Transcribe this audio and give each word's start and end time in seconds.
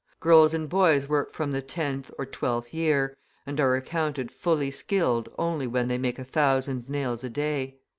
Girls 0.19 0.55
and 0.55 0.67
boys 0.67 1.07
work 1.07 1.31
from 1.31 1.51
the 1.51 1.61
tenth 1.61 2.09
or 2.17 2.25
twelfth 2.25 2.73
year, 2.73 3.15
and 3.45 3.59
are 3.59 3.75
accounted 3.75 4.31
fully 4.31 4.71
skilled 4.71 5.29
only 5.37 5.67
when 5.67 5.89
they 5.89 5.99
make 5.99 6.17
a 6.17 6.23
thousand 6.23 6.89
nails 6.89 7.23
a 7.23 7.29
day. 7.29 7.77